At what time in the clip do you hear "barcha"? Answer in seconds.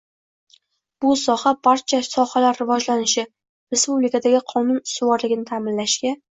1.67-1.99